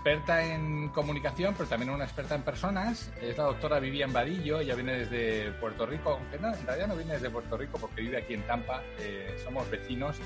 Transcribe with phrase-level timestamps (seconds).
[0.00, 3.12] Experta en comunicación, pero también una experta en personas.
[3.20, 4.60] Es la doctora Vivian Vadillo.
[4.60, 8.00] Ella viene desde Puerto Rico, aunque no, en realidad no viene desde Puerto Rico porque
[8.00, 8.82] vive aquí en Tampa.
[8.98, 10.16] eh, somos vecinos.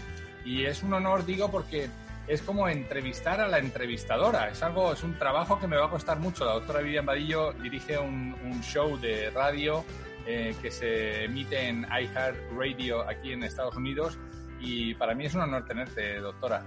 [0.45, 1.89] Y es un honor, digo, porque
[2.29, 4.49] es como entrevistar a la entrevistadora.
[4.49, 6.45] Es algo, es un trabajo que me va a costar mucho.
[6.45, 9.85] La doctora Vivian Vadillo dirige un, un show de radio
[10.25, 14.21] eh, que se emite en iHeart Radio aquí en Estados Unidos.
[14.61, 16.65] Y para mí es un honor tenerte, doctora.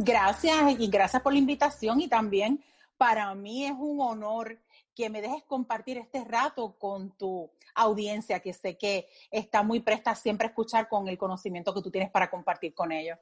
[0.00, 2.62] Gracias y gracias por la invitación y también
[2.96, 4.56] para mí es un honor
[4.94, 10.14] que me dejes compartir este rato con tu audiencia, que sé que está muy presta
[10.14, 13.18] siempre a escuchar con el conocimiento que tú tienes para compartir con ellos.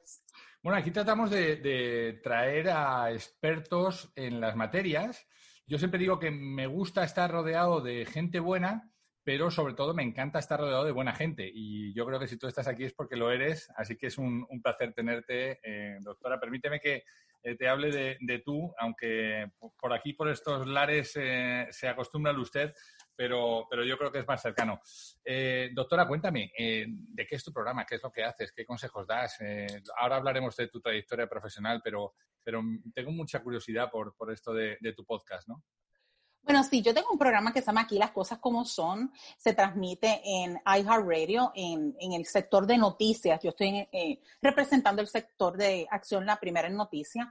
[0.61, 5.25] Bueno, aquí tratamos de, de traer a expertos en las materias.
[5.65, 8.91] Yo siempre digo que me gusta estar rodeado de gente buena,
[9.27, 11.51] pero sobre todo me encanta estar rodeado de buena gente.
[11.53, 14.17] Y yo creo que si tú estás aquí es porque lo eres, así que es
[14.17, 16.39] un, placer tenerte, eh, doctora.
[16.39, 17.03] Permíteme que
[17.43, 22.39] eh, te hable de, tú, aunque por aquí, por estos lares, eh, se acostumbra al
[22.39, 22.73] usted,
[23.17, 24.79] pero, pero yo creo que es más cercano.
[25.73, 27.85] Doctora, cuéntame, ¿de qué es tu programa?
[27.85, 28.53] ¿Qué es lo que haces?
[28.53, 29.39] ¿Qué consejos das?
[29.97, 32.63] Ahora hablaremos de tu trayectoria profesional, pero, pero
[32.95, 35.65] tengo mucha curiosidad por, por esto de tu podcast, ¿no?
[36.47, 39.11] Bueno, sí, yo tengo un programa que se llama Aquí las cosas como son.
[39.37, 43.43] Se transmite en iHeartRadio, en, en el sector de noticias.
[43.43, 47.27] Yo estoy eh, representando el sector de acción, la primera en noticias.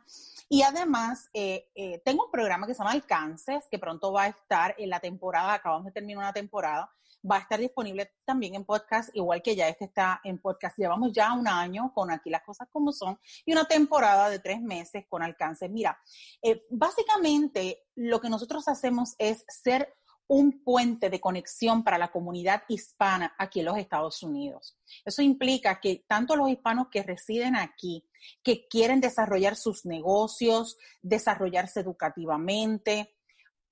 [0.50, 4.28] Y además, eh, eh, tengo un programa que se llama Alcances, que pronto va a
[4.28, 6.90] estar en la temporada, acabamos de terminar una temporada,
[7.30, 10.78] va a estar disponible también en podcast, igual que ya este está en podcast.
[10.78, 14.60] Llevamos ya un año con Aquí las cosas como son y una temporada de tres
[14.60, 15.70] meses con Alcances.
[15.70, 15.98] Mira,
[16.42, 19.94] eh, básicamente lo que nosotros hacemos es ser
[20.28, 24.76] un puente de conexión para la comunidad hispana aquí en los Estados Unidos.
[25.04, 28.08] Eso implica que tanto los hispanos que residen aquí,
[28.42, 33.15] que quieren desarrollar sus negocios, desarrollarse educativamente,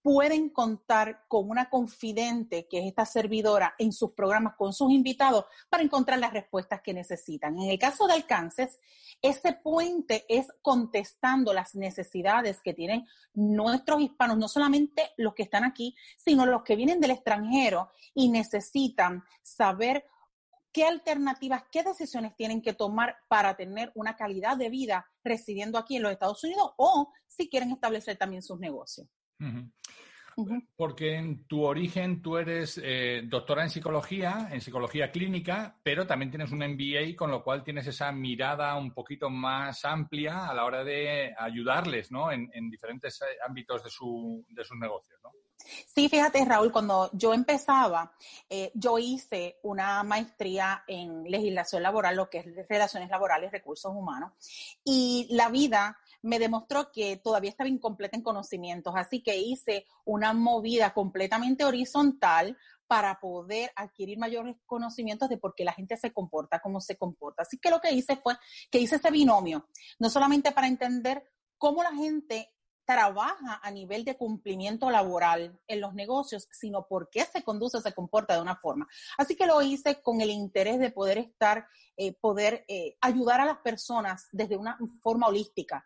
[0.05, 5.47] pueden contar con una confidente que es esta servidora en sus programas con sus invitados
[5.71, 7.59] para encontrar las respuestas que necesitan.
[7.59, 8.79] En el caso de alcances,
[9.23, 15.65] ese puente es contestando las necesidades que tienen nuestros hispanos, no solamente los que están
[15.65, 20.05] aquí, sino los que vienen del extranjero y necesitan saber
[20.71, 25.97] qué alternativas, qué decisiones tienen que tomar para tener una calidad de vida residiendo aquí
[25.97, 29.09] en los Estados Unidos o si quieren establecer también sus negocios.
[29.41, 29.71] Uh -huh.
[30.37, 30.67] Uh -huh.
[30.77, 36.31] Porque en tu origen tú eres eh, doctora en psicología, en psicología clínica, pero también
[36.31, 40.65] tienes un MBA, con lo cual tienes esa mirada un poquito más amplia a la
[40.65, 42.33] hora de ayudarles ¿no?
[42.33, 45.21] en, en diferentes ámbitos de, su, de sus negocios.
[45.23, 45.31] ¿no?
[45.87, 48.13] Sí, fíjate, Raúl, cuando yo empezaba,
[48.49, 54.33] eh, yo hice una maestría en legislación laboral, lo que es relaciones laborales, recursos humanos,
[54.85, 60.33] y la vida me demostró que todavía estaba incompleta en conocimientos, así que hice una
[60.33, 62.57] movida completamente horizontal
[62.87, 67.43] para poder adquirir mayores conocimientos de por qué la gente se comporta como se comporta.
[67.43, 68.37] Así que lo que hice fue
[68.71, 69.69] que hice ese binomio,
[69.99, 71.23] no solamente para entender
[71.59, 72.51] cómo la gente
[72.87, 77.93] trabaja a nivel de cumplimiento laboral en los negocios, sino por qué se conduce, se
[77.93, 78.87] comporta de una forma.
[79.17, 81.67] Así que lo hice con el interés de poder estar,
[81.97, 85.85] eh, poder eh, ayudar a las personas desde una forma holística.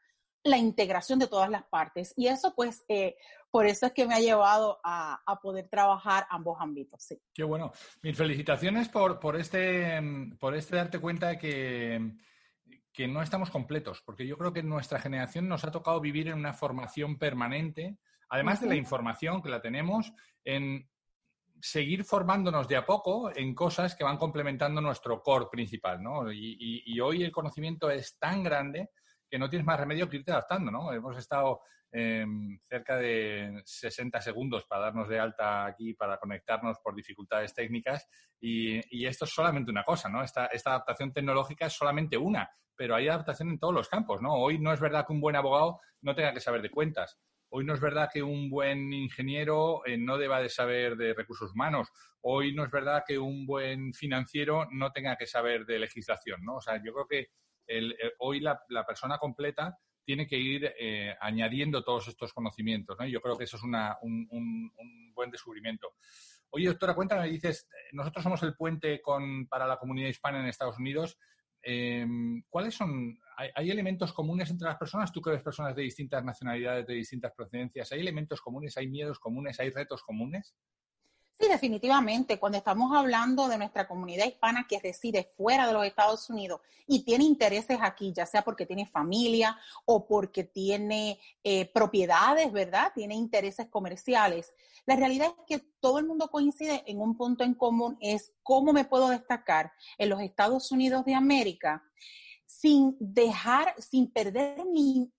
[0.49, 2.13] La integración de todas las partes.
[2.17, 3.17] Y eso, pues, eh,
[3.51, 7.03] por eso es que me ha llevado a, poder trabajar ambos ámbitos.
[7.03, 7.21] Sí.
[7.33, 7.73] Qué bueno.
[8.03, 10.01] Mis felicitaciones por, por, este,
[10.39, 12.13] por este darte cuenta de que,
[12.93, 16.35] que no estamos completos, porque yo creo que nuestra generación nos ha tocado vivir en
[16.35, 17.97] una formación permanente,
[18.29, 20.13] además de la información que la tenemos,
[20.45, 20.89] en
[21.61, 26.33] seguir formándonos de a poco en cosas que van complementando nuestro core principal, ¿no?
[26.33, 28.91] Y, hoy el conocimiento es tan grande
[29.31, 30.93] que no tienes más remedio que irte adaptando, ¿no?
[30.93, 31.61] Hemos estado
[31.91, 38.07] em, cerca de 60 segundos para darnos de alta aquí, para conectarnos por dificultades técnicas
[38.41, 40.23] y, esto es solamente una cosa, ¿no?
[40.23, 44.35] Esta, adaptación tecnológica es solamente una, pero hay adaptación en todos los campos, ¿no?
[44.35, 47.19] Hoy no es verdad que un buen abogado no tenga que saber de cuentas
[47.51, 51.53] Hoy no es verdad que un buen ingeniero eh, no deba de saber de recursos
[51.53, 51.89] humanos.
[52.21, 56.57] Hoy no es verdad que un buen financiero no tenga que saber de legislación, ¿no?
[56.57, 57.29] O sea, yo creo que
[58.19, 63.45] hoy la, persona completa tiene que ir eh, añadiendo todos estos conocimientos, yo creo que
[63.45, 65.95] eso es un, buen descubrimiento.
[66.51, 69.03] Oye, doctora, cuéntame, dices, nosotros somos el puente
[69.51, 71.19] para la comunidad hispana en Estados Unidos.
[71.61, 73.19] Em, ¿Cuáles son
[73.55, 75.13] ¿Hay, elementos comunes entre las personas?
[75.13, 79.61] Tú que personas de distintas nacionalidades, de distintas procedencias, ¿hay elementos comunes, hay miedos comunes,
[79.61, 80.57] hay retos comunes?
[81.41, 82.41] Sí, definitivamente.
[82.41, 87.05] Cuando estamos hablando de nuestra comunidad hispana que reside fuera de los Estados Unidos y
[87.05, 92.91] tiene intereses aquí, ya sea porque tiene familia o porque tiene eh, propiedades, ¿verdad?
[92.93, 94.53] Tiene intereses comerciales.
[94.85, 98.73] La realidad es que todo el mundo coincide en un punto en común, es cómo
[98.73, 101.85] me puedo destacar en los Estados Unidos de América
[102.47, 105.13] sin dejar, sin perder mi,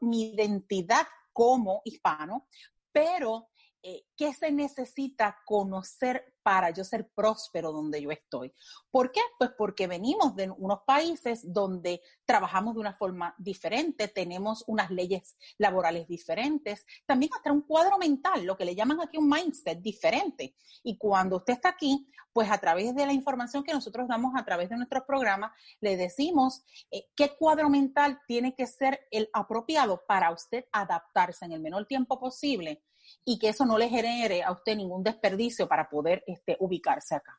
[0.00, 2.46] mi identidad como hispano,
[2.92, 3.48] pero
[3.82, 8.52] eh, ¿qué se necesita conocer para yo ser próspero donde yo estoy?
[8.90, 9.20] ¿Por qué?
[9.38, 15.36] Pues porque venimos de unos países donde trabajamos de una forma diferente, tenemos unas leyes
[15.58, 20.54] laborales diferentes, también hasta un cuadro mental, lo que le llaman aquí un mindset diferente.
[20.84, 24.44] Y cuando usted está aquí, pues a través de la información que nosotros damos a
[24.44, 30.02] través de nuestros programas, le decimos eh, qué cuadro mental tiene que ser el apropiado
[30.06, 32.82] para usted adaptarse en el menor tiempo posible
[33.24, 37.38] y que eso no le genere a usted ningún desperdicio para poder este, ubicarse acá.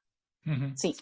[0.75, 0.95] Sí.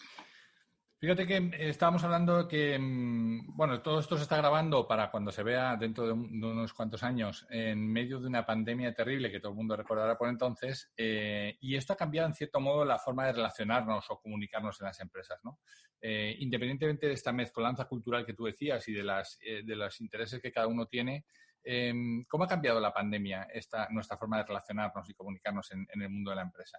[1.02, 5.32] Fíjate que eh, estábamos hablando que, mm, bueno, todo esto se está grabando para cuando
[5.32, 9.50] se vea dentro de, unos cuantos años, en medio de una pandemia terrible que todo
[9.50, 13.26] el mundo recordará por entonces, eh, y esto ha cambiado en cierto modo la forma
[13.26, 15.58] de relacionarnos o comunicarnos en las empresas, ¿no?
[16.00, 20.40] Eh, independientemente de esta mezcolanza cultural que tú decías y de, las, de los intereses
[20.40, 21.24] que cada uno tiene,
[21.64, 26.10] Em, ¿Cómo ha cambiado la pandemia esta, nuestra forma de relacionarnos y comunicarnos en, el
[26.10, 26.78] mundo de la empresa?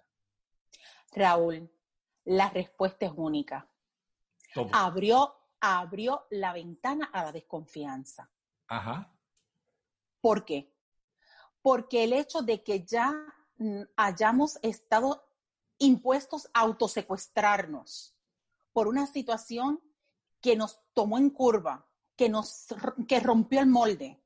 [1.12, 1.70] Raúl,
[2.24, 3.68] la respuesta es única.
[4.72, 8.30] Abrió, abrió la ventana a la desconfianza.
[8.68, 9.12] Ajá.
[10.20, 10.72] ¿Por qué?
[11.62, 13.12] Porque el hecho de que ya
[13.56, 15.26] mm, hayamos estado
[15.78, 18.14] impuestos a autosecuestrarnos
[18.72, 19.80] por una situación
[20.40, 21.86] que nos tomó en curva,
[22.16, 22.66] que nos
[23.08, 24.22] que rompió el molde,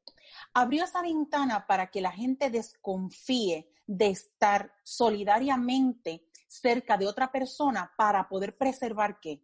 [0.54, 7.92] abrió esa ventana para que la gente desconfíe de estar solidariamente cerca de otra persona
[7.96, 9.42] para poder preservar qué?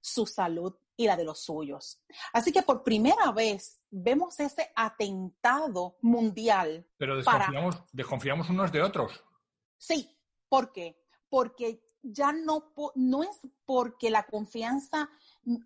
[0.00, 2.02] Su salud y la de los suyos.
[2.32, 6.86] Así que por primera vez vemos ese atentado mundial.
[6.96, 9.24] Pero desconfiamos, desconfiamos unos de otros.
[9.76, 10.18] Sí,
[10.48, 11.00] ¿por qué?
[11.28, 15.08] Porque ya no, no es porque la confianza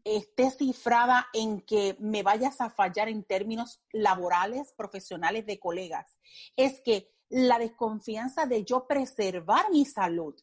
[0.05, 6.17] esté cifrada en que me vayas a fallar en términos laborales, profesionales de colegas.
[6.57, 10.35] Es que la desconfianza de yo preservar mi salud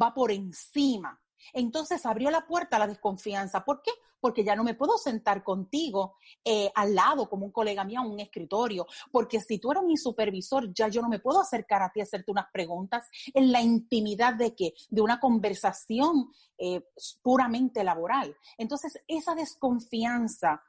[0.00, 1.20] va por encima
[1.52, 3.64] entonces abrió la puerta a la desconfianza.
[3.64, 3.90] ¿Por qué?
[4.20, 8.06] Porque ya no me puedo sentar contigo eh, al lado como un colega mío a
[8.06, 11.90] un escritorio, porque si tú eres mi supervisor, ya yo no me puedo acercar a
[11.90, 16.82] ti a hacerte unas preguntas en la intimidad de que de una conversación eh,
[17.22, 18.36] puramente laboral.
[18.56, 20.62] Entonces esa desconfianza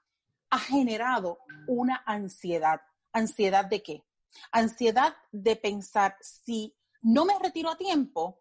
[0.49, 2.81] ha generado una ansiedad.
[3.11, 4.03] ¿Ansiedad de qué?
[4.51, 8.39] Ansiedad de pensar si no me retiro a tiempo,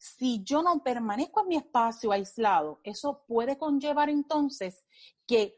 [0.00, 4.82] si yo no permanezco en mi espacio aislado, eso puede conllevar entonces
[5.26, 5.54] que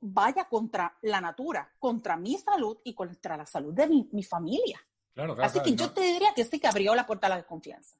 [0.00, 4.80] vaya contra la natura, contra mi salud y contra la salud de mi, familia.
[5.40, 7.94] Así que yo te diría que sí que abrió la puerta a la desconfianza.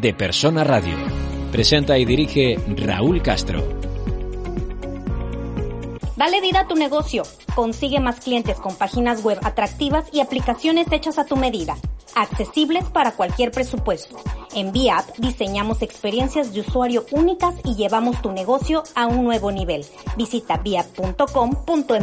[0.00, 0.96] De Persona Radio.
[1.50, 3.64] Presenta y dirige Raúl Castro.
[6.16, 7.24] Dale vida a tu negocio.
[7.56, 11.76] Consigue más clientes con páginas web atractivas y aplicaciones hechas a tu medida.
[12.16, 14.16] Accesibles para cualquier presupuesto.
[14.54, 19.84] En VIAP diseñamos experiencias de usuario únicas y llevamos tu negocio a un nuevo nivel.
[20.16, 21.96] Visita viap.com.mx.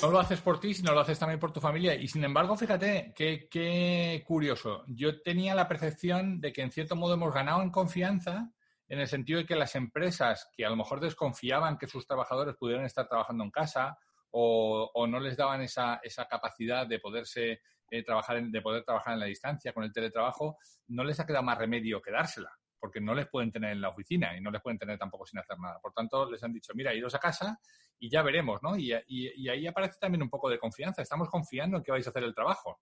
[0.00, 1.94] No lo haces por ti, sino lo haces también por tu familia.
[1.94, 4.84] Y sin embargo, fíjate, qué, qué curioso.
[4.86, 8.52] Yo tenía la percepción de que en cierto modo hemos ganado en confianza
[8.88, 12.54] en el sentido de que las empresas que a lo mejor desconfiaban que sus trabajadores
[12.56, 13.98] pudieran estar trabajando en casa
[14.30, 17.60] o, no les daban esa, esa capacidad de poderse
[17.92, 20.56] eh, trabajar de poder trabajar en la distancia con el teletrabajo,
[20.88, 23.90] no les ha quedado más remedio que dársela, porque no les pueden tener en la
[23.90, 25.78] oficina y no les pueden tener tampoco sin hacer nada.
[25.78, 27.60] Por tanto, les han dicho, mira, iros a casa
[27.98, 28.78] y ya veremos, ¿no?
[28.78, 31.02] Y, y ahí aparece también un poco de confianza.
[31.02, 32.80] Estamos confiando en que vais a hacer el trabajo.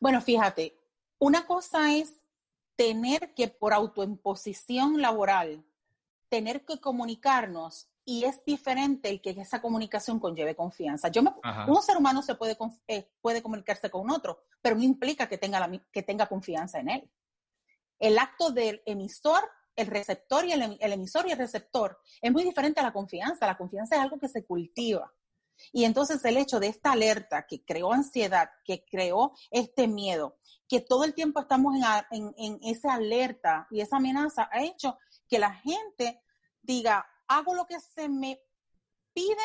[0.00, 0.78] Bueno, fíjate,
[1.18, 2.22] una cosa es
[2.76, 5.66] tener que por autoimposición laboral,
[6.30, 11.08] tener que comunicarnos y es diferente el que esa comunicación conlleve confianza.
[11.08, 15.36] Yo un ser humano se puede, eh, puede comunicarse con otro, pero no implica que
[15.36, 17.10] tenga, la, que tenga confianza en él.
[17.98, 19.42] El acto del emisor,
[19.76, 23.46] el receptor y el, el, emisor y el receptor es muy diferente a la confianza.
[23.46, 25.12] La confianza es algo que se cultiva.
[25.70, 30.80] Y entonces el hecho de esta alerta que creó ansiedad, que creó este miedo, que
[30.80, 31.74] todo el tiempo estamos
[32.10, 34.96] en, en esa alerta y esa amenaza, ha hecho
[35.28, 36.22] que la gente
[36.62, 38.40] diga, hago lo que se me
[39.12, 39.36] pide,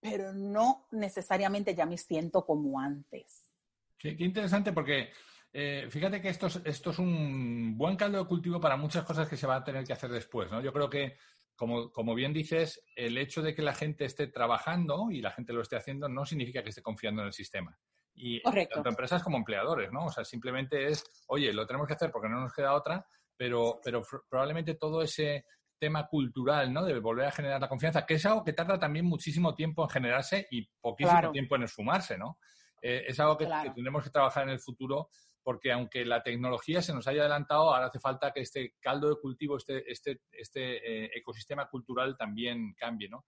[0.00, 3.50] pero no necesariamente ya me siento como antes.
[3.98, 5.10] qué interesante porque
[5.58, 9.26] eh, fíjate que esto es, esto es un buen caldo de cultivo para muchas cosas
[9.26, 10.60] que se va a tener que hacer después, ¿no?
[10.60, 11.16] Yo creo que,
[11.54, 15.54] como, como bien dices, el hecho de que la gente esté trabajando y la gente
[15.54, 17.78] lo esté haciendo no significa que esté confiando en el sistema.
[18.14, 20.04] Y tanto empresas como empleadores, ¿no?
[20.04, 23.80] O sea, simplemente es, oye, lo tenemos que hacer porque no nos queda otra, pero,
[23.82, 25.46] pero probablemente todo ese
[25.78, 26.84] tema cultural, ¿no?
[26.84, 29.90] De volver a generar la confianza, que es algo que tarda también muchísimo tiempo en
[29.90, 32.38] generarse y poquísimo tiempo en esfumarse, ¿no?
[32.80, 35.10] Eh, es algo que, tenemos que trabajar en el futuro
[35.42, 39.20] porque aunque la tecnología se nos haya adelantado, ahora hace falta que este caldo de
[39.20, 43.24] cultivo, este, este, este eh, ecosistema cultural también cambie, ¿no?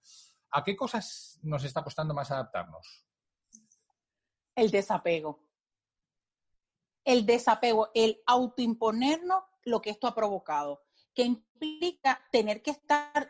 [0.50, 3.06] ¿A qué cosas nos está costando más adaptarnos?
[4.56, 5.46] El desapego.
[7.04, 10.87] El desapego, el autoimponernos lo que esto ha provocado
[11.18, 13.28] que implica tener que estar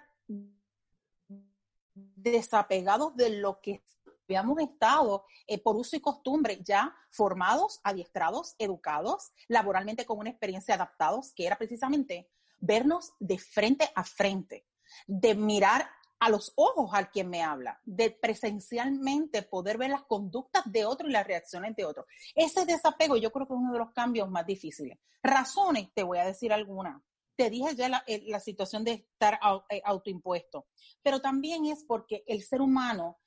[1.96, 3.82] desapegados de lo que
[4.28, 10.74] habíamos estado eh, por uso y costumbre, ya formados, adiestrados, educados, laboralmente con una experiencia
[10.74, 12.28] adaptados, que era precisamente
[12.60, 14.66] vernos de frente a frente,
[15.06, 20.70] de mirar a los ojos al quien me habla, de presencialmente poder ver las conductas
[20.70, 22.04] de otro y las reacciones de otro.
[22.34, 24.98] Ese desapego yo creo que es uno de los cambios más difíciles.
[25.22, 27.00] Razones, te voy a decir algunas
[27.38, 29.38] te dije ya la, eh, situación de estar
[29.70, 30.66] eh, autoimpuesto,
[31.00, 33.20] pero también es porque el ser humano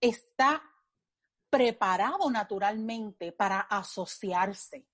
[0.00, 0.62] está
[1.50, 4.86] preparado naturalmente para asociarse.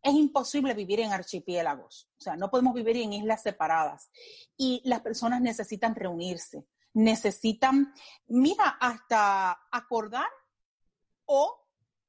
[0.00, 4.10] Es imposible vivir en archipiélagos, o sea, no podemos vivir en islas separadas
[4.56, 6.64] y las personas necesitan reunirse,
[6.94, 7.92] necesitan,
[8.26, 10.30] mira, hasta acordar
[11.26, 11.62] o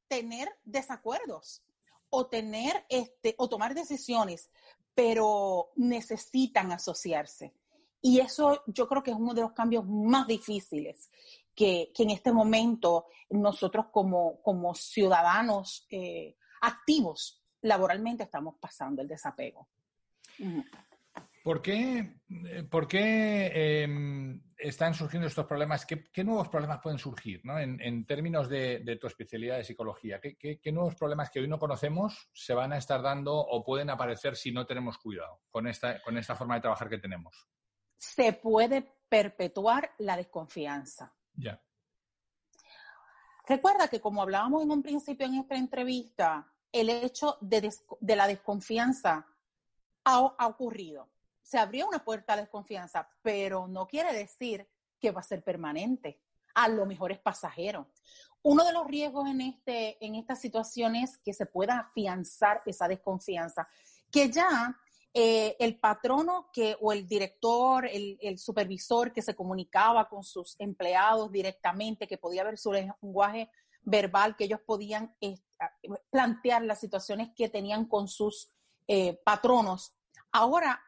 [0.07, 1.61] tener desacuerdos
[2.09, 4.49] o tener este o tomar decisiones
[4.97, 7.53] pero necesitan asociarse.
[8.01, 11.11] Y eso yo creo que es uno de los cambios más difíciles
[11.53, 19.67] que, en este momento nosotros como, como ciudadanos eh, activos laboralmente estamos pasando el desapego.
[21.43, 22.15] ¿Por qué,
[22.47, 25.85] eh, por qué em, están surgiendo estos problemas?
[25.85, 30.19] ¿Qué, nuevos problemas pueden surgir en, términos de, tu especialidad de psicología?
[30.19, 34.35] ¿Qué, nuevos problemas que hoy no conocemos se van a estar dando o pueden aparecer
[34.35, 37.47] si no tenemos cuidado con esta, con esta forma de trabajar que tenemos?
[37.97, 41.13] Se puede perpetuar la desconfianza.
[41.33, 41.61] Ya.
[43.47, 47.71] Recuerda que como hablábamos en un principio en esta entrevista, el hecho de,
[48.15, 49.25] la desconfianza
[50.03, 51.09] ha ocurrido
[51.47, 54.67] se abrió una puerta a desconfianza, pero no quiere decir
[54.99, 56.19] que va a ser permanente.
[56.55, 57.87] A lo mejor es pasajero.
[58.41, 62.89] Uno de los riesgos en, este, en esta situación es que se pueda afianzar esa
[62.89, 63.65] desconfianza,
[64.11, 64.77] que ya
[65.13, 71.31] eh, el patrono que, o el director, el, supervisor que se comunicaba con sus empleados
[71.31, 73.49] directamente, que podía ver su lenguaje
[73.83, 75.15] verbal, que ellos podían
[76.09, 78.51] plantear las situaciones que tenían con sus
[78.85, 79.93] eh, patronos,
[80.33, 80.81] ahora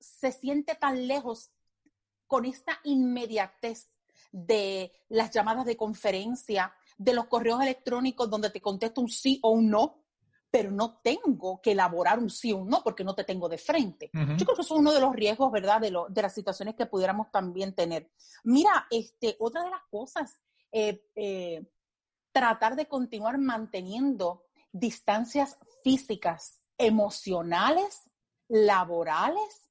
[0.00, 1.52] se siente tan lejos
[2.26, 3.90] con esta inmediatez
[4.32, 9.50] de las llamadas de conferencia, de los correos electrónicos donde te contesto un sí o
[9.50, 10.04] un no,
[10.50, 13.58] pero no tengo que elaborar un sí o un no porque no te tengo de
[13.58, 14.10] frente.
[14.12, 16.86] Yo creo que eso es uno de los riesgos, ¿verdad?, de, de las situaciones que
[16.86, 18.10] pudiéramos también tener.
[18.44, 20.40] Mira, este, otra de las cosas,
[20.72, 21.64] eh, eh,
[22.32, 28.10] tratar de continuar manteniendo distancias físicas, emocionales,
[28.48, 29.69] laborales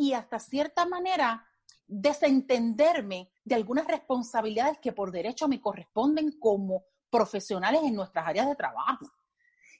[0.00, 1.46] y hasta cierta manera
[1.86, 8.56] desentenderme de algunas responsabilidades que por derecho me corresponden como profesionales en nuestras áreas de
[8.56, 9.06] trabajo.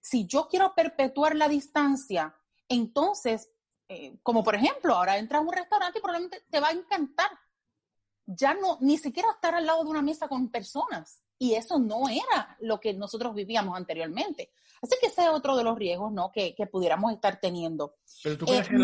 [0.03, 2.37] Si yo quiero perpetuar la distancia,
[2.69, 3.51] entonces,
[3.89, 7.31] eh, como por ejemplo, ahora entras a un restaurante y probablemente te va a encantar
[8.27, 11.23] ya no, ni siquiera estar al lado de una mesa con personas.
[11.43, 14.53] Y eso no era lo que nosotros vivíamos anteriormente.
[14.83, 16.31] Así que ese es otro de los riesgos ¿no?
[16.31, 17.97] que, pudiéramos estar teniendo.
[18.23, 18.79] Pero tú crees eh, que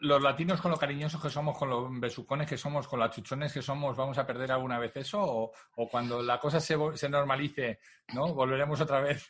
[0.00, 3.52] los latinos, con lo cariñosos que somos, con los besucones que somos, con los chuchones
[3.52, 5.20] que somos, vamos a perder alguna vez eso?
[5.20, 7.78] ¿O, cuando la cosa se, se, normalice,
[8.14, 8.32] ¿no?
[8.32, 9.26] volveremos otra vez?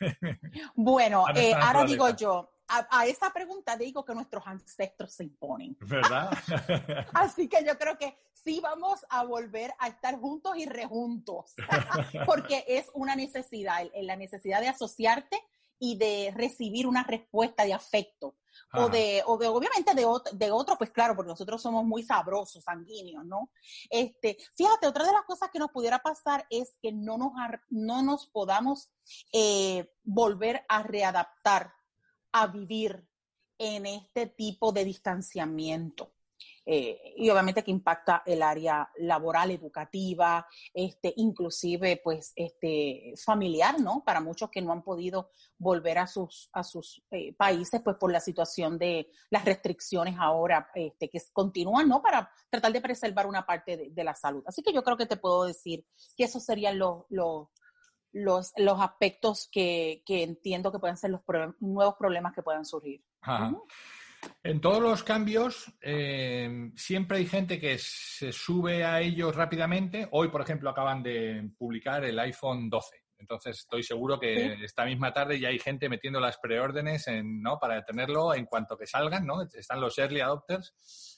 [0.75, 5.75] bueno, eh, ahora digo yo, a, esa pregunta digo que nuestros ancestros se imponen.
[5.81, 6.29] ¿Verdad?
[7.13, 11.53] Así que yo creo que sí vamos a volver a estar juntos y rejuntos,
[12.25, 15.41] porque es una necesidad, la necesidad de asociarte
[15.79, 18.35] y de recibir una respuesta de afecto.
[18.73, 22.63] O de, o de, obviamente, de, de otro, pues claro, porque nosotros somos muy sabrosos,
[22.63, 23.51] sanguíneos, ¿no?
[23.89, 27.31] Este, fíjate, otra de las cosas que nos pudiera pasar es que no nos,
[27.69, 28.91] no nos podamos
[29.31, 31.73] eh, volver a readaptar
[32.31, 33.05] a vivir
[33.57, 36.13] en este tipo de distanciamiento.
[36.65, 44.03] Eh, y obviamente que impacta el área laboral, educativa, este, inclusive pues este, familiar, ¿no?
[44.05, 48.11] Para muchos que no han podido volver a sus, a sus eh, países, pues por
[48.11, 52.01] la situación de las restricciones ahora este, que continúan, ¿no?
[52.01, 54.43] Para tratar de preservar una parte de, la salud.
[54.45, 57.47] Así que yo creo que te puedo decir que esos serían los, los,
[58.11, 61.21] los, los aspectos que, que, entiendo que pueden ser los
[61.59, 63.03] nuevos problemas que puedan surgir.
[64.43, 70.07] En todos los cambios, eh, siempre hay gente que se sube a ellos rápidamente.
[70.11, 72.98] Hoy, por ejemplo, acaban de publicar el iPhone 12.
[73.19, 77.59] Entonces, estoy seguro que esta misma tarde ya hay gente metiendo las preórdenes en, ¿no?
[77.59, 79.25] para tenerlo en cuanto que salgan.
[79.25, 79.41] ¿no?
[79.41, 80.73] Están los early adopters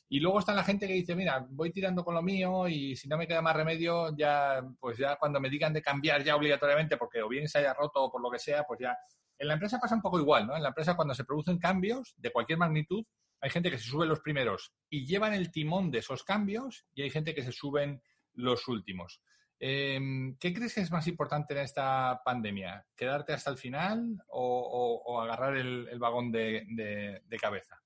[0.10, 3.08] y luego está la gente que dice, mira, voy tirando con lo mío y si
[3.08, 6.98] no me queda más remedio, ya, pues ya cuando me digan de cambiar ya obligatoriamente,
[6.98, 8.98] porque o bien se haya roto o por lo que sea, pues ya.
[9.38, 10.58] En la empresa pasa un poco igual, ¿no?
[10.58, 13.06] En la empresa cuando se producen cambios de cualquier magnitud,
[13.40, 17.04] hay gente que se sube los primeros y llevan el timón de esos cambios y
[17.04, 18.02] hay gente que se suben
[18.34, 19.22] los últimos.
[19.64, 22.86] Em, ¿Qué crees que es más importante en esta pandemia?
[22.96, 27.82] ¿Quedarte hasta el final o, agarrar el, vagón de cabeza?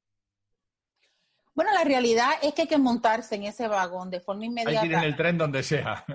[1.56, 4.82] Bueno, la realidad es que hay que montarse en ese vagón de forma inmediata.
[4.82, 6.06] Hay que ir en el tren donde sea.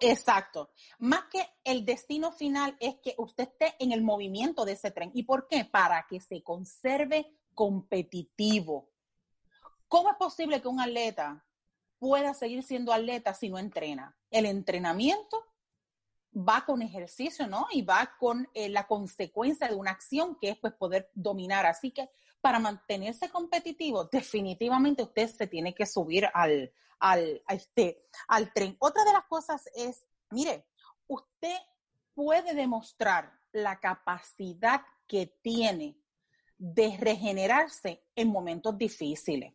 [0.00, 0.70] Exacto.
[0.98, 5.10] Más que el destino final es que usted esté en el movimiento de ese tren.
[5.12, 5.66] ¿Y por qué?
[5.66, 8.90] Para que se conserve competitivo.
[9.88, 11.44] ¿Cómo es posible que un atleta
[11.98, 14.16] pueda seguir siendo atleta si no entrena?
[14.30, 15.44] El entrenamiento
[16.36, 17.66] va con ejercicio, ¿no?
[17.72, 21.66] Y va con eh, la consecuencia de una acción que es pues poder dominar.
[21.66, 22.08] Así que
[22.40, 28.76] para mantenerse competitivo, definitivamente usted se tiene que subir al, al, este, al tren.
[28.78, 30.66] Otra de las cosas es, mire,
[31.06, 31.56] usted
[32.14, 35.96] puede demostrar la capacidad que tiene
[36.58, 39.54] de regenerarse en momentos difíciles.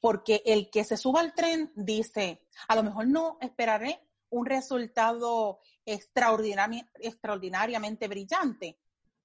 [0.00, 5.60] Porque el que se suba al tren dice, a lo mejor no esperaré un resultado
[5.84, 8.78] extraordinariamente brillante,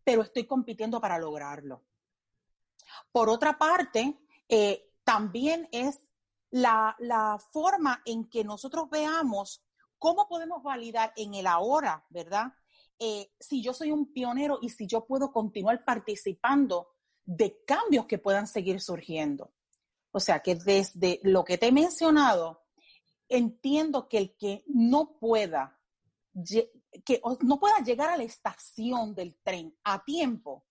[0.04, 1.84] pero estoy compitiendo para lograrlo.
[3.12, 6.00] Por otra parte, eh, también es
[6.52, 9.64] la, forma en que nosotros veamos
[9.98, 12.54] cómo podemos validar en el ahora, ¿verdad?
[13.00, 16.90] Eh, si yo soy un pionero y si yo puedo continuar participando
[17.26, 19.52] de cambios que puedan seguir surgiendo.
[20.12, 22.64] O sea, que desde lo que te he mencionado,
[23.30, 25.80] entiendo que el que no pueda,
[27.06, 30.66] que no pueda llegar a la estación del tren a tiempo,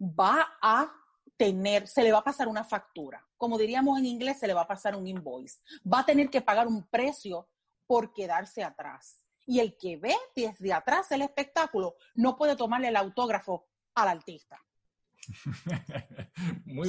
[0.00, 0.92] va a
[1.36, 3.26] tener, se le va a pasar una factura.
[3.36, 5.60] Como diríamos en inglés, se le va a pasar un invoice.
[5.90, 7.48] Va a tener que pagar un precio
[7.86, 9.22] por quedarse atrás.
[9.44, 14.60] Y el que ve desde atrás el espectáculo no puede tomarle el autógrafo al artista.
[16.64, 16.88] muy,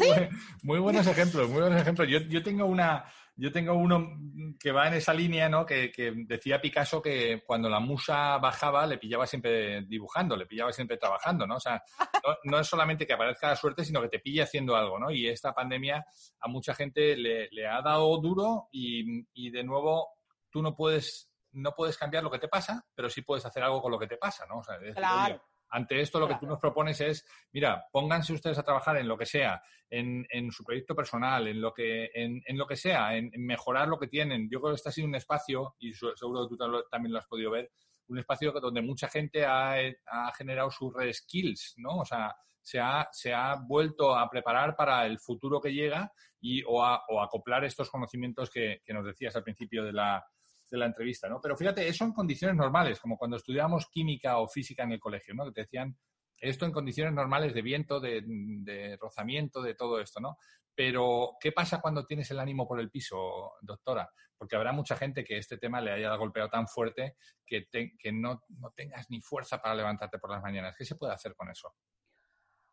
[0.64, 2.08] muy buenos ejemplos, muy buenos ejemplos.
[2.08, 4.18] Yo, yo, tengo una, yo tengo uno
[4.60, 5.66] que va en esa línea, ¿no?
[5.66, 5.92] Que,
[6.28, 11.46] decía Picasso que cuando la musa bajaba le pillaba siempre dibujando, le pillaba siempre trabajando,
[11.48, 11.56] ¿no?
[11.56, 11.82] O sea,
[12.44, 15.12] no, es solamente que aparezca la suerte, sino que te pille haciendo algo, ¿no?
[15.12, 16.06] Y esta pandemia
[16.40, 20.10] a mucha gente le, ha dado duro y, y, de nuevo
[20.50, 23.82] tú no puedes, no puedes cambiar lo que te pasa, pero sí puedes hacer algo
[23.82, 24.60] con lo que te pasa, ¿no?
[24.60, 25.42] O sea, claro.
[25.70, 29.18] Ante esto, lo que tú nos propones es, mira, pónganse ustedes a trabajar en lo
[29.18, 33.88] que sea, en, su proyecto personal, en lo que, en, lo que sea, en, mejorar
[33.88, 34.50] lo que tienen.
[34.50, 36.58] Yo creo que este ha sido un espacio, y seguro que tú
[36.90, 37.72] también lo has podido ver,
[38.08, 41.98] un espacio donde mucha gente ha, ha generado sus skills, ¿no?
[42.00, 46.64] O sea, se ha, se ha, vuelto a preparar para el futuro que llega y,
[46.66, 50.26] o, a, o acoplar estos conocimientos que, que, nos decías al principio de la,
[50.70, 51.40] de la entrevista, ¿no?
[51.42, 55.34] Pero fíjate, eso en condiciones normales, como cuando estudiábamos química o física en el colegio,
[55.34, 55.46] ¿no?
[55.46, 55.98] Que te decían
[56.40, 60.38] esto en condiciones normales de viento, de, de rozamiento, de todo esto, ¿no?
[60.78, 64.08] Pero, ¿qué pasa cuando tienes el ánimo por el piso, doctora?
[64.38, 68.12] Porque habrá mucha gente que este tema le haya golpeado tan fuerte que, te, que
[68.12, 70.76] no, no, tengas ni fuerza para levantarte por las mañanas.
[70.78, 71.74] ¿Qué se puede hacer con eso?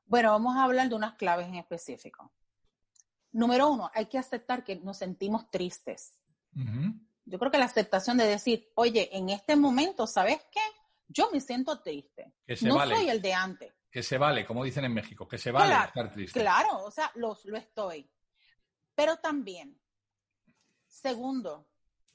[0.04, 2.30] Bueno, vamos a hablar de unas claves en específico.
[3.32, 6.20] Número uno, hay que aceptar que nos sentimos tristes.
[6.54, 7.03] Uh -huh.
[7.26, 10.60] Yo creo que la aceptación de decir, oye, en este momento, ¿sabes qué?
[11.08, 12.34] Yo me siento triste.
[12.46, 12.96] Que se no vale.
[12.96, 13.72] soy el de antes.
[13.90, 16.40] Que se vale, como dicen en México, que se vale claro, estar triste.
[16.40, 18.10] Claro, o sea, lo, lo estoy.
[18.94, 19.78] Pero también,
[20.86, 21.66] segundo,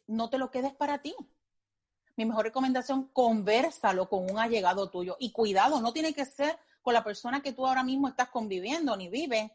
[0.08, 1.16] no te lo quedes para ti.
[2.16, 5.16] Mi mejor recomendación, conversalo con un allegado tuyo.
[5.20, 8.96] Y cuidado, no tiene que ser con la persona que tú ahora mismo estás conviviendo
[8.98, 9.50] ni vives.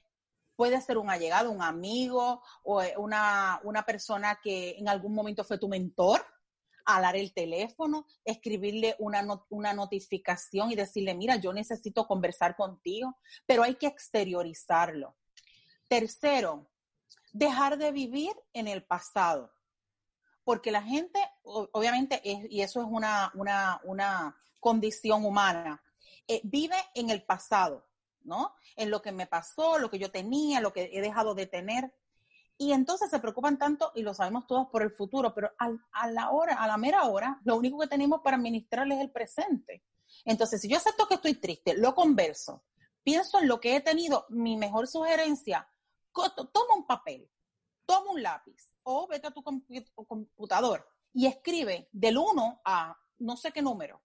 [0.57, 5.59] Puede ser un allegado, un amigo o una, una persona que en algún momento fue
[5.59, 6.25] tu mentor.
[6.87, 13.63] Alar el teléfono, escribirle una, una notificación y decirle, mira, yo necesito conversar contigo, pero
[13.63, 15.17] hay que exteriorizarlo.
[15.89, 16.71] Tercero,
[17.33, 19.53] dejar de vivir en el pasado.
[20.45, 25.83] Porque la gente, obviamente, es, y eso es una, una, una condición humana,
[26.27, 27.87] eh, vive en el pasado,
[28.25, 28.55] ¿no?
[28.77, 31.95] En lo que me pasó, lo que yo tenía, lo que he dejado de tener.
[32.57, 36.11] Y entonces se preocupan tanto, y lo sabemos todos, por el futuro, pero a, a
[36.11, 39.85] la hora, a la mera hora, lo único que tenemos para administrarles es el presente.
[40.25, 42.65] Entonces, si yo acepto que estoy triste, lo converso,
[43.03, 45.69] pienso en lo que he tenido, mi mejor sugerencia,
[46.13, 47.29] toma un papel,
[47.87, 53.53] toma un lápiz o vete a tu computador y escribe del 1 a no sé
[53.53, 54.03] qué número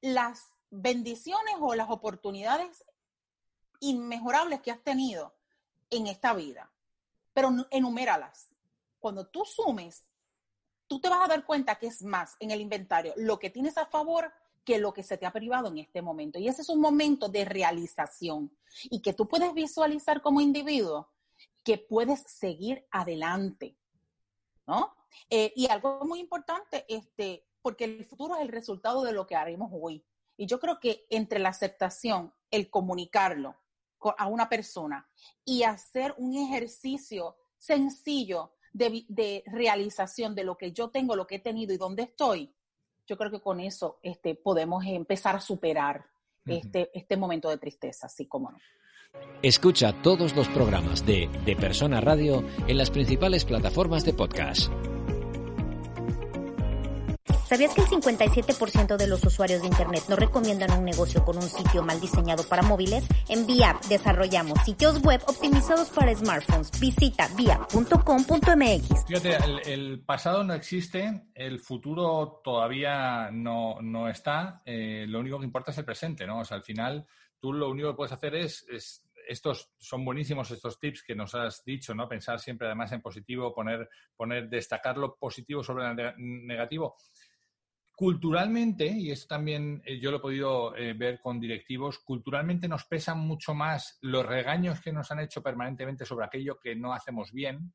[0.00, 2.84] las bendiciones o las oportunidades
[3.80, 5.34] inmejorables que has tenido
[5.90, 6.70] en esta vida,
[7.32, 8.48] pero enuméralas.
[8.98, 10.04] Cuando tú sumes,
[10.86, 13.78] tú te vas a dar cuenta que es más en el inventario lo que tienes
[13.78, 14.32] a favor
[14.64, 16.38] que lo que se te ha privado en este momento.
[16.38, 18.50] Y ese es un momento de realización
[18.84, 21.08] y que tú puedes visualizar como individuo
[21.62, 23.76] que puedes seguir adelante,
[24.66, 24.94] ¿no?
[25.30, 29.36] Eh, y algo muy importante, este, porque el futuro es el resultado de lo que
[29.36, 30.04] haremos hoy.
[30.36, 33.56] Y yo creo que entre la aceptación, el comunicarlo
[34.16, 35.08] a una persona
[35.44, 41.36] y hacer un ejercicio sencillo de, de, realización de lo que yo tengo, lo que
[41.36, 42.52] he tenido y dónde estoy,
[43.06, 46.06] yo creo que con eso este, podemos empezar a superar
[46.46, 46.60] uh -huh.
[46.60, 48.58] este, este momento de tristeza, así como no.
[49.42, 54.70] Escucha todos los programas de De Persona Radio en las principales plataformas de podcast.
[57.48, 61.48] ¿Sabías que el 57% de los usuarios de Internet no recomiendan un negocio con un
[61.48, 63.08] sitio mal diseñado para móviles?
[63.30, 66.70] En VIAP desarrollamos sitios web optimizados para smartphones.
[66.78, 69.06] Visita viap.com.mx.
[69.06, 75.46] Fíjate, el, pasado no existe, el futuro todavía no, no está, eh, lo único que
[75.46, 76.40] importa es el presente, ¿no?
[76.40, 77.06] O sea, al final
[77.40, 81.34] tú lo único que puedes hacer es, es estos son buenísimos estos tips que nos
[81.34, 82.08] has dicho, ¿no?
[82.08, 86.96] Pensar siempre además en positivo, poner, poner destacar lo positivo sobre lo negativo.
[87.98, 92.84] Culturalmente, y esto también eh, yo lo he podido eh, ver con directivos, culturalmente nos
[92.84, 97.32] pesan mucho más los regaños que nos han hecho permanentemente sobre aquello que no hacemos
[97.32, 97.72] bien.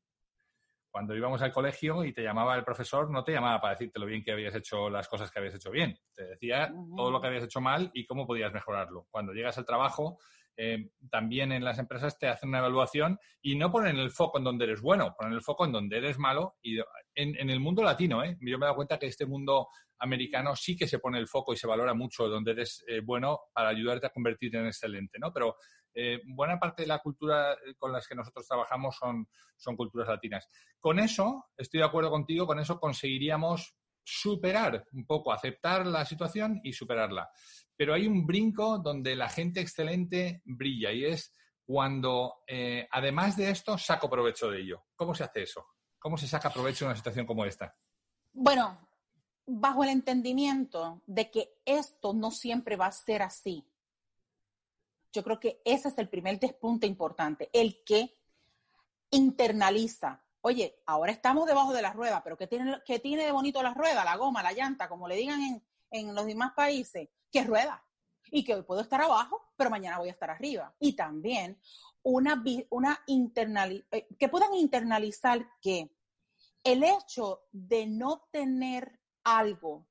[0.90, 4.06] Cuando íbamos al colegio y te llamaba el profesor, no te llamaba para decirte lo
[4.06, 5.94] bien que habías hecho las cosas que habías hecho bien.
[6.14, 6.96] Te decía uh -huh.
[6.96, 9.06] todo lo que habías hecho mal y cómo podías mejorarlo.
[9.10, 10.18] Cuando llegas al trabajo,
[10.56, 14.44] eh, también en las empresas te hacen una evaluación y no ponen el foco en
[14.44, 16.56] donde eres bueno, ponen el foco en donde eres malo.
[16.62, 16.78] Y
[17.14, 18.36] en, el mundo latino, ¿eh?
[18.40, 21.52] yo me he dado cuenta que este mundo americano sí que se pone el foco
[21.52, 25.32] y se valora mucho donde eres eh, bueno para ayudarte a convertirte en excelente, ¿no?
[25.32, 25.56] Pero
[25.94, 30.48] eh, buena parte de la cultura con las que nosotros trabajamos son culturas latinas.
[30.80, 36.60] Con eso, estoy de acuerdo contigo, con eso conseguiríamos superar un poco, aceptar la situación
[36.62, 37.30] y superarla.
[37.76, 41.32] Pero hay un brinco donde la gente excelente brilla y es
[41.64, 44.84] cuando, eh, además de esto, saco provecho de ello.
[44.94, 45.66] ¿Cómo se hace eso?
[45.98, 47.74] ¿Cómo se saca provecho de una situación como esta?
[48.32, 48.86] Bueno,
[49.46, 53.66] bajo el entendimiento de que esto no siempre va a ser así.
[55.12, 58.14] Yo creo que ese es el primer despunte importante, el que
[59.10, 60.23] internaliza.
[60.46, 64.16] Oye, ahora estamos debajo de la rueda, pero ¿qué tiene, de bonito la rueda, la
[64.16, 67.08] goma, la llanta, como le digan en, en los demás países?
[67.32, 67.82] Que rueda.
[68.30, 70.74] Y que hoy puedo estar abajo, pero mañana voy a estar arriba.
[70.78, 71.58] Y también
[72.02, 75.96] una, una eh, que puedan internalizar que
[76.62, 79.86] el hecho de no tener algo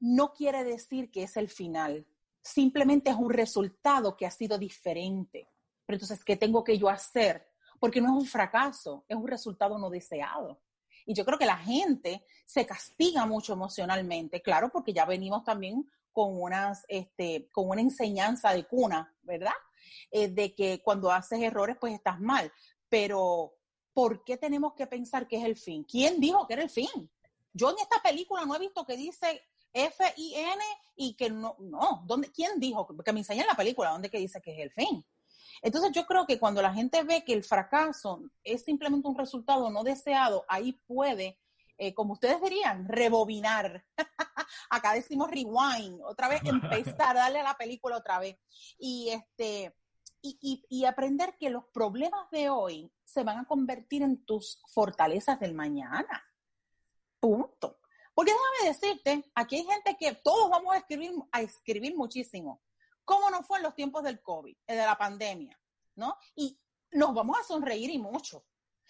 [0.00, 2.06] no quiere decir que es el final.
[2.40, 5.50] Simplemente es un resultado que ha sido diferente.
[5.84, 7.47] Pero entonces, ¿qué tengo que yo hacer?
[7.78, 10.60] Porque no es un fracaso, es un resultado no deseado.
[11.06, 15.88] Y yo creo que la gente se castiga mucho emocionalmente, claro, porque ya venimos también
[16.12, 19.52] con, unas, este, con una enseñanza de cuna, ¿verdad?
[20.10, 22.52] Eh, de que cuando haces errores, pues estás mal.
[22.88, 23.54] Pero,
[23.92, 25.84] ¿por qué tenemos que pensar que es el fin?
[25.84, 27.10] ¿Quién dijo que era el fin?
[27.52, 30.62] Yo en esta película no he visto que dice F-I-N
[30.96, 32.86] y que no, no, ¿dónde, ¿quién dijo?
[32.86, 35.04] Que me enseña en la película, ¿dónde que dice que es el fin?
[35.62, 39.70] Entonces yo creo que cuando la gente ve que el fracaso es simplemente un resultado
[39.70, 41.38] no deseado, ahí puede,
[41.76, 43.84] eh, como ustedes dirían, rebobinar.
[44.70, 48.38] Acá decimos rewind, otra vez empezar, darle a la película otra vez.
[48.78, 49.74] Y este,
[50.22, 55.38] y, y, aprender que los problemas de hoy se van a convertir en tus fortalezas
[55.38, 56.24] del mañana.
[57.20, 57.78] Punto.
[58.14, 62.60] Porque déjame decirte, aquí hay gente que todos vamos a escribir, a escribir muchísimo.
[63.08, 65.58] ¿Cómo no fue en los tiempos del COVID, eh, de la pandemia?
[65.94, 66.18] ¿No?
[66.34, 68.44] Y nos vamos a sonreír y mucho.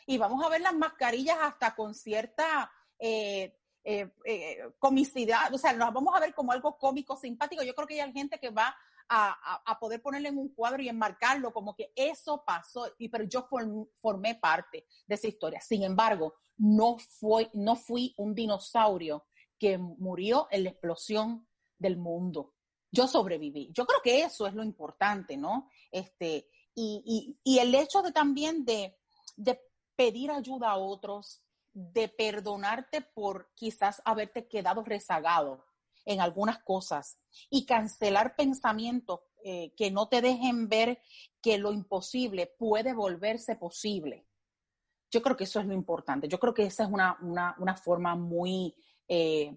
[0.06, 5.94] Y vamos a ver las mascarillas hasta con cierta eh, eh, comicidad, o sea, nos
[5.94, 7.62] vamos a ver como algo cómico, simpático.
[7.62, 8.76] Yo creo que hay gente que va
[9.08, 13.48] a, poder ponerle en un cuadro y enmarcarlo como que eso pasó, y, pero yo
[14.02, 15.60] formé parte de esa historia.
[15.60, 19.26] Sin embargo, no, fue, no fui un dinosaurio
[19.60, 21.46] que murió en la explosión
[21.78, 22.56] del mundo.
[22.90, 23.70] Yo sobreviví.
[23.72, 25.68] Yo creo que eso es lo importante, ¿no?
[25.90, 28.96] Este, y, y, el hecho de también de,
[29.36, 29.60] de
[29.96, 35.64] pedir ayuda a otros, de perdonarte por quizás haberte quedado rezagado
[36.04, 37.18] en algunas cosas
[37.50, 41.00] y cancelar pensamientos eh, que no te dejen ver
[41.40, 44.26] que lo imposible puede volverse posible.
[45.10, 46.26] Yo creo que eso es lo importante.
[46.26, 48.74] Yo creo que esa es una, una, forma muy
[49.06, 49.56] eh,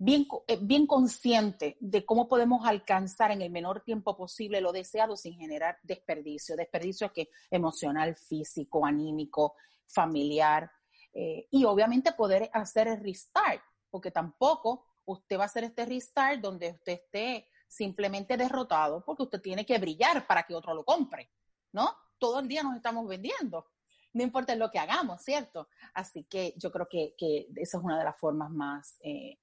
[0.00, 5.16] bien, eh, bien consciente de cómo podemos alcanzar en el menor tiempo posible lo deseado
[5.16, 6.56] sin generar desperdicio.
[6.56, 9.54] Desperdicio que emocional, físico, anímico,
[9.86, 10.70] familiar.
[11.12, 13.60] y obviamente poder hacer el restart,
[13.90, 19.40] porque tampoco usted va a hacer este restart donde usted esté simplemente derrotado porque usted
[19.40, 21.30] tiene que brillar para que otro lo compre,
[21.72, 21.94] ¿no?
[22.18, 23.68] Todo el día nos estamos vendiendo,
[24.12, 25.68] no importa lo que hagamos, ¿cierto?
[25.94, 29.38] Así que yo creo que, que esa es una de las formas más eh,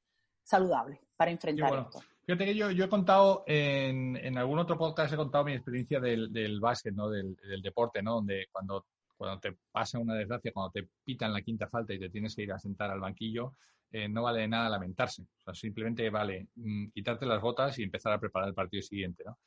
[0.47, 1.99] saludables para enfrentar esto.
[2.25, 5.99] Fíjate que yo, yo he contado en, en, algún otro podcast, he contado mi experiencia
[5.99, 7.09] del, del básquet, ¿no?
[7.09, 8.15] Del, del, deporte, ¿no?
[8.15, 12.09] Donde cuando, cuando te pasa una desgracia, cuando te pitan la quinta falta y te
[12.09, 13.53] tienes que ir a sentar al banquillo,
[13.91, 15.23] eh, no vale de nada lamentarse.
[15.23, 19.23] O sea, simplemente vale mm, quitarte las botas y empezar a preparar el partido siguiente.
[19.25, 19.37] ¿no?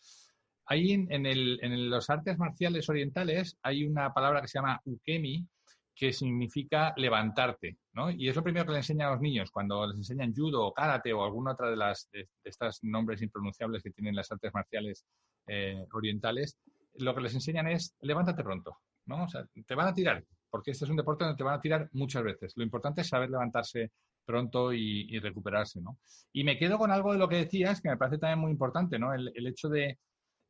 [0.66, 5.46] Ahí en, el, en, los artes marciales orientales hay una palabra que se llama ukemi,
[5.94, 8.11] que significa levantarte, ¿no?
[8.11, 10.72] Y es lo primero que le enseñan a los niños cuando les enseñan judo o
[10.72, 15.05] karate o alguna otra de las de, estos nombres impronunciables que tienen las artes marciales
[15.46, 16.57] eh, orientales.
[16.94, 19.24] Lo que les enseñan es levántate pronto, ¿no?
[19.24, 21.61] O sea, te van a tirar, porque este es un deporte donde te van a
[21.61, 22.53] tirar muchas veces.
[22.57, 23.90] Lo importante es saber levantarse
[24.24, 25.98] pronto y, recuperarse, ¿no?
[26.33, 28.98] Y me quedo con algo de lo que decías que me parece también muy importante,
[28.98, 29.12] ¿no?
[29.12, 29.98] El, hecho de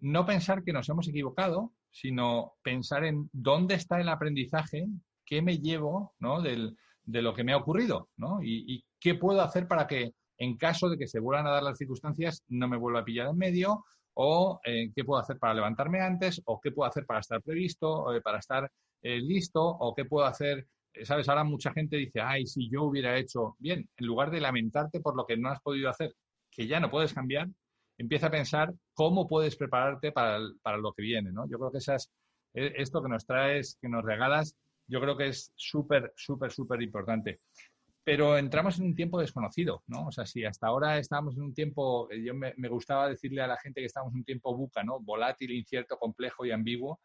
[0.01, 4.87] no pensar que nos hemos equivocado, sino pensar en dónde está el aprendizaje,
[5.25, 6.43] qué me llevo, ¿no?
[6.43, 6.77] Del,
[7.11, 8.41] de lo que me ha ocurrido, ¿no?
[8.43, 11.79] Y, qué puedo hacer para que, en caso de que se vuelvan a dar las
[11.79, 16.01] circunstancias, no me vuelva a pillar en medio, o eh, qué puedo hacer para levantarme
[16.01, 18.71] antes, o qué puedo hacer para estar previsto, o para estar
[19.03, 21.29] eh, listo, o qué puedo hacer eh, ¿sabes?
[21.29, 25.17] Ahora mucha gente dice, ay, si yo hubiera hecho bien, en lugar de lamentarte por
[25.17, 26.15] lo que no has podido hacer,
[26.51, 27.49] que ya no puedes cambiar,
[27.99, 31.49] empieza a pensar cómo puedes prepararte para, lo que viene, ¿no?
[31.49, 32.11] Yo creo que esas,
[32.55, 34.57] esto que nos traes, que nos regalas,
[34.91, 37.41] yo creo que es súper, súper, súper importante.
[38.03, 40.09] Pero entramos en un tiempo desconocido, ¿no?
[40.09, 43.43] O sea, si hasta ahora estábamos en un tiempo, eh, yo me, me gustaba decirle
[43.43, 45.01] a la gente que estamos en un tiempo buca, ¿no?
[45.01, 47.01] Volátil, incierto, complejo y ambiguo.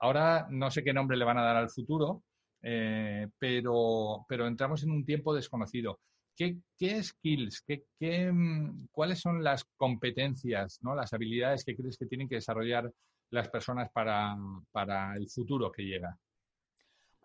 [0.00, 2.24] Ahora no sé qué nombre le van a dar al futuro,
[2.62, 6.00] eh, pero, pero entramos en un tiempo desconocido.
[6.36, 10.94] ¿Qué, qué skills, qué, qué, mm, cuáles son las competencias, ¿no?
[10.94, 12.90] las habilidades que crees que tienen que desarrollar
[13.30, 14.36] las personas para,
[14.72, 16.16] para el futuro que llega?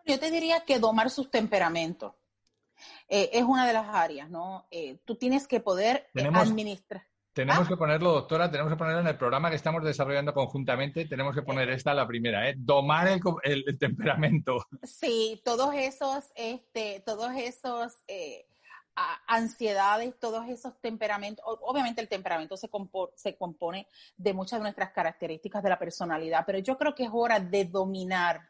[0.04, 2.12] Yo te diría que domar sus temperamentos.
[3.08, 4.66] Eh, es una de las áreas, ¿no?
[4.70, 7.06] Eh, tú tienes que poder administrar.
[7.34, 7.68] Tenemos ah.
[7.68, 11.42] que ponerlo, doctora, tenemos que ponerlo en el programa que estamos desarrollando conjuntamente, tenemos que
[11.42, 12.54] poner esta la primera, ¿eh?
[12.56, 13.08] Domar
[13.42, 14.64] el, temperamento.
[14.84, 18.46] Sí, todos esos, este, todos esos eh,
[19.26, 22.70] ansiedades, todos esos temperamentos, obviamente el temperamento se,
[23.16, 27.10] se compone de muchas de nuestras características de la personalidad, pero yo creo que es
[27.12, 28.48] hora de dominar,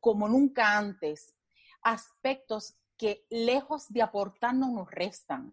[0.00, 1.34] como nunca antes,
[1.82, 5.52] aspectos que lejos de aportarnos nos restan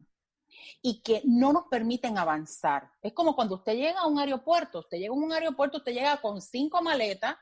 [0.81, 2.91] y que no nos permiten avanzar.
[3.01, 6.17] Es como cuando usted llega a un aeropuerto, usted llega a un aeropuerto, usted llega
[6.21, 7.35] con cinco maletas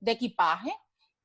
[0.00, 0.74] de equipaje,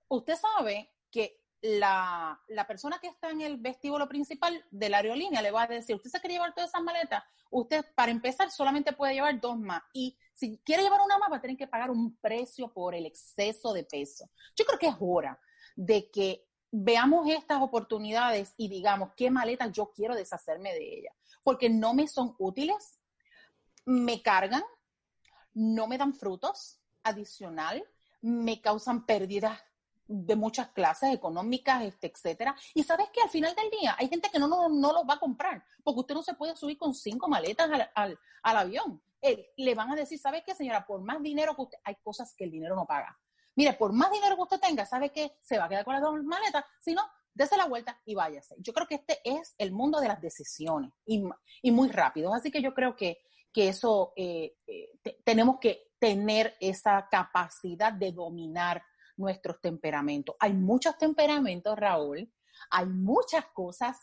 [0.07, 5.41] usted sabe que la, la, persona que está en el vestíbulo principal de la aerolínea
[5.41, 8.93] le va a decir, usted se quiere llevar todas esas maletas, usted para empezar solamente
[8.93, 9.81] puede llevar dos más
[10.39, 13.73] si quiere llevar una más va a tener que pagar un precio por el exceso
[13.73, 14.29] de peso.
[14.55, 15.37] Yo creo que es hora
[15.75, 21.69] de que veamos estas oportunidades y digamos qué maletas yo quiero deshacerme de ellas, porque
[21.69, 22.99] no me son útiles,
[23.83, 24.63] me cargan,
[25.53, 27.83] no me dan frutos adicional,
[28.21, 29.59] me causan pérdidas
[30.07, 32.55] de muchas clases económicas, este, etcétera.
[32.73, 35.15] Y sabes que al final del día hay gente que no, no, no los va
[35.15, 39.01] a comprar, porque usted no se puede subir con cinco maletas al, al, al avión.
[39.21, 40.85] Eh, le van a decir, ¿sabe qué, señora?
[40.85, 43.17] Por más dinero que usted, hay cosas que el dinero no paga.
[43.55, 45.37] Mire, por más dinero que usted tenga, ¿sabe qué?
[45.41, 47.01] Se va a quedar con las dos maletas, si no,
[47.33, 48.55] dése la vuelta y váyase.
[48.59, 51.23] Yo creo que este es el mundo de las decisiones y,
[51.61, 52.33] y muy rápido.
[52.33, 53.19] Así que yo creo que,
[53.51, 58.83] que eso eh, eh, tenemos que tener esa capacidad de dominar
[59.17, 60.35] nuestros temperamentos.
[60.39, 62.31] Hay muchos temperamentos, Raúl,
[62.71, 63.97] hay muchas cosas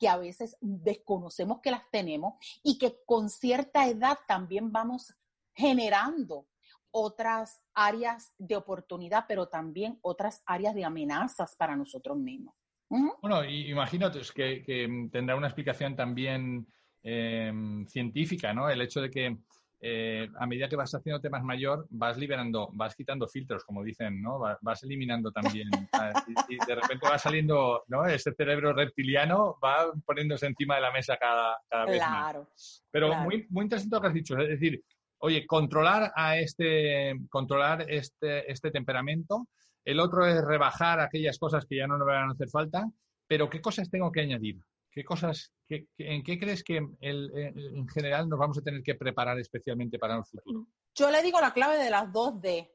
[0.00, 2.34] que a veces desconocemos que las tenemos
[2.64, 5.14] y que con cierta edad también vamos
[5.54, 6.48] generando
[6.90, 12.54] otras áreas de oportunidad, pero también otras áreas de amenazas para nosotros mismos.
[12.88, 16.66] Bueno, imagino que, que, tendrá una explicación también
[17.04, 17.52] eh,
[17.86, 18.68] científica, ¿no?
[18.68, 19.36] El hecho de que
[19.82, 24.20] eh, a medida que vas haciéndote más mayor, vas liberando, vas quitando filtros, como dicen,
[24.20, 24.38] ¿no?
[24.38, 25.68] Vas, eliminando también.
[26.48, 28.04] y, de repente va saliendo, ¿no?
[28.04, 32.84] Ese cerebro reptiliano va poniéndose encima de la mesa cada, cada vez claro, más.
[32.90, 34.38] Pero Muy, muy interesante lo que has dicho.
[34.38, 34.84] Es decir,
[35.18, 39.48] oye, controlar a este, controlar este, este temperamento.
[39.82, 42.86] El otro es rebajar aquellas cosas que ya no nos van a hacer falta.
[43.26, 44.58] Pero ¿qué cosas tengo que añadir?
[44.92, 49.98] ¿Qué cosas, en qué crees que en general nos vamos a tener que preparar especialmente
[49.98, 50.66] para el futuro?
[50.94, 52.72] Yo le digo la clave de las dos D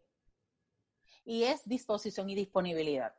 [1.26, 3.14] y es disposición y disponibilidad.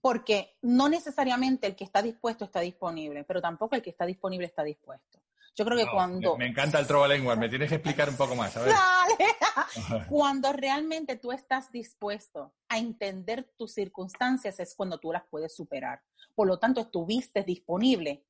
[0.00, 4.46] Porque no necesariamente el que está dispuesto está disponible, pero tampoco el que está disponible
[4.46, 5.20] está dispuesto.
[5.54, 6.36] Yo creo que cuando...
[6.36, 8.56] Me, encanta el lengua, me tienes que explicar un poco más.
[8.56, 8.74] A ver.
[10.08, 16.00] cuando realmente tú estás dispuesto a entender tus circunstancias es cuando tú las puedes superar.
[16.34, 18.24] Por lo tanto, estuviste disponible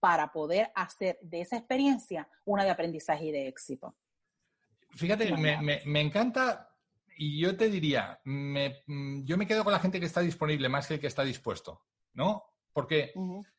[0.00, 3.94] para poder hacer de esa experiencia una de aprendizaje y de éxito.
[4.90, 6.68] Fíjate, me, encanta
[7.16, 10.86] y yo te diría, mm, yo me quedo con la gente que está disponible más
[10.86, 11.82] que el que está dispuesto,
[12.14, 12.44] ¿no?
[12.72, 13.12] Porque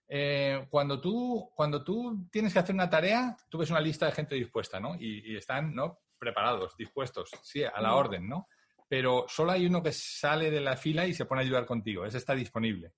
[0.08, 4.12] eh, cuando, tú, cuando tú tienes que hacer una tarea, tú ves una lista de
[4.12, 4.96] gente dispuesta, ¿no?
[5.00, 6.00] Y, están, ¿no?
[6.20, 8.48] Preparados, dispuestos, sí, a la orden, ¿no?
[8.88, 12.06] Pero solo hay uno que sale de la fila y se pone a ayudar contigo,
[12.06, 12.92] ese está disponible.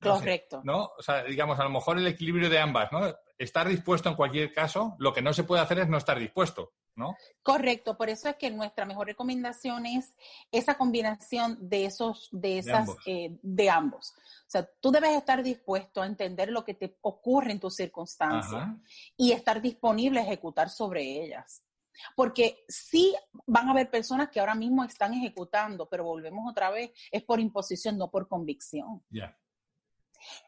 [0.00, 0.60] Correcto.
[0.64, 0.90] ¿No?
[0.98, 3.00] O sea, digamos, a lo mejor el equilibrio de ambas, ¿no?
[3.36, 6.72] Estar dispuesto en cualquier caso, lo que no se puede hacer es no estar dispuesto,
[6.94, 7.16] ¿no?
[7.42, 10.14] Correcto, por eso es que nuestra mejor recomendación es
[10.52, 13.06] esa combinación de esos, de esas, de ambos.
[13.06, 14.12] Eh, de ambos.
[14.16, 18.68] O sea, tú debes estar dispuesto a entender lo que te ocurre en tus circunstancias
[19.16, 21.64] y estar disponible a ejecutar sobre ellas.
[22.14, 23.14] Porque sí
[23.46, 27.40] van a haber personas que ahora mismo están ejecutando, pero volvemos otra vez, es por
[27.40, 29.02] imposición, no por convicción.
[29.10, 29.36] Ya.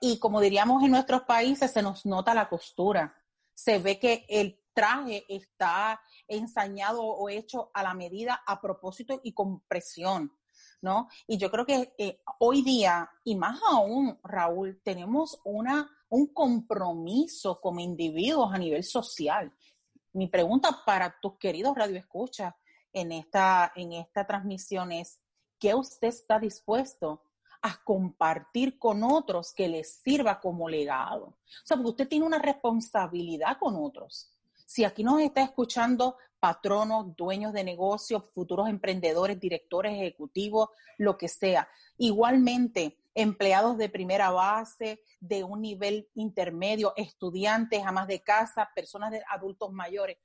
[0.01, 3.15] Y como diríamos en nuestros países, se nos nota la costura.
[3.55, 9.33] Se ve que el traje está ensañado o hecho a la medida, a propósito y
[9.33, 10.33] con presión,
[10.81, 11.09] ¿no?
[11.27, 17.61] Y yo creo que eh, hoy día, y más aún, Raúl, tenemos una, un compromiso
[17.61, 19.53] como individuos a nivel social.
[20.13, 22.55] Mi pregunta para tus queridos radioescuchas
[22.93, 25.21] en esta, en esta transmisión es,
[25.59, 27.23] ¿qué usted está dispuesto
[27.63, 31.25] a compartir con otros que les sirva como legado.
[31.27, 34.31] O sea, porque usted tiene una responsabilidad con otros.
[34.67, 41.29] Si aquí nos está escuchando patronos, dueños de negocios, futuros emprendedores, directores ejecutivos, lo que
[41.29, 41.69] sea,
[41.99, 49.23] igualmente empleados de primera base, de un nivel intermedio, estudiantes, amas de casa, personas de
[49.29, 50.17] adultos mayores.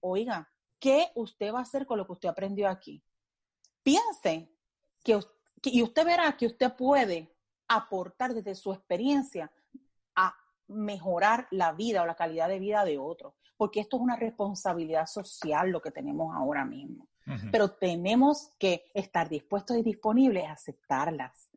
[0.00, 0.50] Oiga,
[0.80, 3.02] ¿qué usted va a hacer con lo que usted aprendió aquí?
[3.82, 4.50] Piense
[5.04, 7.30] que usted y usted verá que usted puede
[7.68, 9.50] aportar desde su experiencia
[10.16, 10.34] a
[10.68, 15.06] mejorar la vida o la calidad de vida de otros, porque esto es una responsabilidad
[15.06, 17.08] social lo que tenemos ahora mismo.
[17.52, 21.48] Pero tenemos que estar dispuestos y disponibles a aceptarlas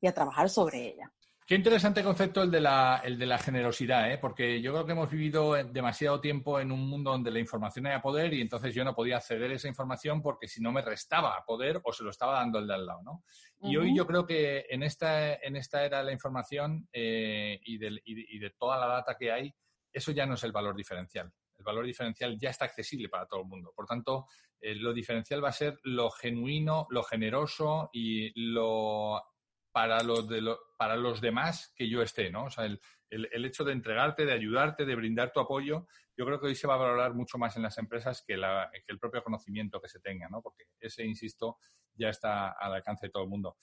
[0.00, 1.10] y a trabajar sobre ellas.
[1.44, 4.18] Qué interesante concepto el de la, el de la generosidad, ¿eh?
[4.18, 8.00] porque yo creo que hemos vivido demasiado tiempo en un mundo donde la información era
[8.00, 11.44] poder y entonces yo no podía acceder a esa información porque si no me restaba
[11.44, 13.02] poder o se lo estaba dando el de al lado.
[13.02, 13.24] ¿no?
[13.60, 17.76] Y hoy yo creo que en esta, en esta era de la información eh, y,
[17.76, 19.52] de, y, de, toda la data que hay,
[19.92, 21.32] eso ya no es el valor diferencial.
[21.58, 23.72] El valor diferencial ya está accesible para todo el mundo.
[23.74, 24.26] Por tanto,
[24.60, 29.31] eh, lo diferencial va a ser lo genuino, lo generoso y lo
[29.72, 30.42] para los, de
[30.76, 32.44] para los demás que yo esté, ¿no?
[32.44, 36.40] O sea, el, el, hecho de entregarte, de ayudarte, de brindar tu apoyo, yo creo
[36.40, 38.98] que hoy se va a valorar mucho más en las empresas que, la, que el
[38.98, 40.42] propio conocimiento que se tenga, ¿no?
[40.42, 41.58] Porque ese, insisto,
[41.94, 43.56] ya está al alcance de todo el mundo.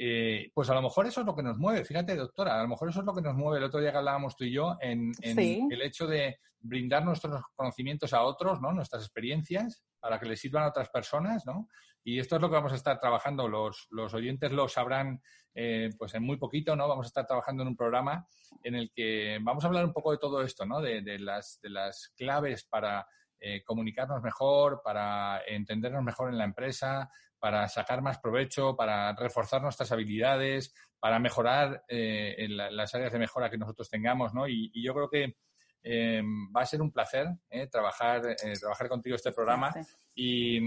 [0.00, 2.68] Eh, pues a lo mejor eso es lo que nos mueve, fíjate, doctora, a lo
[2.68, 4.76] mejor eso es lo que nos mueve el otro día que hablábamos tú y yo
[4.80, 8.72] en, el hecho de brindar nuestros conocimientos a otros, ¿no?
[8.72, 11.68] Nuestras experiencias para que les sirvan a otras personas, ¿no?
[12.04, 13.48] Y esto es lo que vamos a estar trabajando.
[13.48, 15.20] Los, los oyentes lo sabrán
[15.52, 16.86] eh, pues en muy poquito, ¿no?
[16.86, 18.24] Vamos a estar trabajando en un programa
[18.62, 20.80] en el que vamos a hablar un poco de todo esto, ¿no?
[20.80, 23.04] De, de las, de las claves para
[23.40, 29.62] eh, comunicarnos mejor, para entendernos mejor en la empresa, para sacar más provecho, para reforzar
[29.62, 34.48] nuestras habilidades, para mejorar eh, en las áreas de mejora que nosotros tengamos, ¿no?
[34.48, 35.36] y yo creo que
[35.82, 36.22] eh,
[36.54, 39.72] va a ser un placer eh, trabajar, eh, trabajar contigo este programa.
[40.14, 40.58] Y,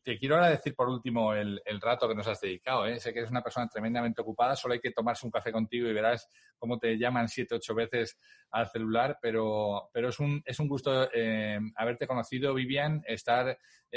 [0.00, 2.84] te quiero agradecer por último el, rato que nos has dedicado.
[2.98, 5.94] Sé que eres una persona tremendamente ocupada, solo hay que tomarse un café contigo y
[5.94, 6.28] verás
[6.58, 8.18] cómo te llaman siete, ocho veces
[8.50, 11.08] al celular, pero, pero es, un, es un gusto
[11.76, 13.56] haberte conocido, Vivian, estar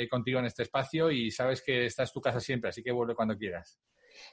[0.10, 3.16] contigo en este espacio y sabes que esta es tu casa siempre, así que vuelve
[3.16, 3.82] cuando quieras.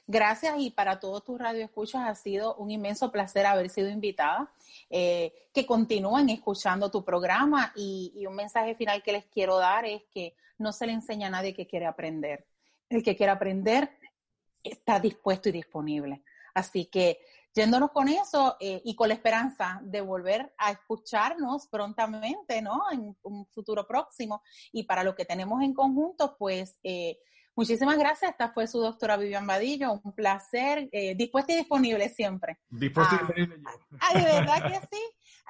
[0.07, 4.51] Gracias y para todos tus radioescuchas ha sido un inmenso placer haber sido invitada.
[4.89, 10.03] Eh, que continúen escuchando tu programa y, un mensaje final que les quiero dar es
[10.13, 12.45] que no se le enseña a nadie que quiere aprender.
[12.89, 13.97] El que quiere aprender
[14.63, 16.23] está dispuesto y disponible.
[16.53, 17.19] Así que
[17.53, 22.81] yéndonos con eso eh, y con la esperanza de volver a escucharnos prontamente, ¿no?
[22.91, 24.43] En un futuro próximo.
[24.71, 27.17] Y para lo que tenemos en conjunto, pues eh,
[27.55, 28.31] Muchísimas gracias.
[28.31, 29.99] Esta fue su doctora Vivian Vadillo.
[30.03, 30.89] Un placer.
[30.91, 32.57] Eh, dispuesta y disponible siempre.
[32.69, 33.97] Dispuesta y ah, disponible yo.
[33.99, 35.01] Ay, de verdad que sí.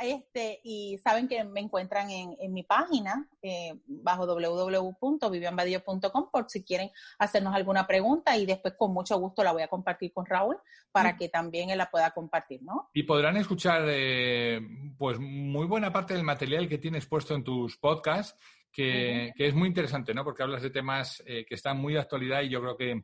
[0.02, 6.92] Este, y saben que me encuentran en, mi página eh, bajo www.vivianvadillo.com por si quieren
[7.18, 10.58] hacernos alguna pregunta y después con mucho gusto la voy a compartir con Raúl
[10.92, 11.18] para mm.
[11.18, 12.90] que también él la pueda compartir, ¿no?
[12.94, 14.60] Y podrán escuchar eh,
[14.98, 18.36] pues muy buena parte del material que tienes puesto en tus podcasts
[18.76, 20.24] que, es muy interesante, ¿no?
[20.24, 23.04] Porque hablas de temas eh, que están muy de actualidad y yo creo que,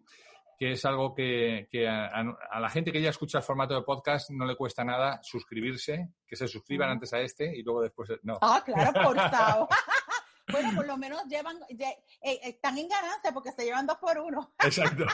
[0.59, 4.55] es algo que, a, la gente que ya escucha el formato de podcast no le
[4.55, 8.37] cuesta nada suscribirse, que se suscriban antes a este y luego después no.
[8.41, 9.67] Ah, claro, por favor.
[10.51, 14.51] Bueno, por lo menos llevan, eh, están en ganancia porque se llevan dos por uno.
[14.63, 15.05] Exacto.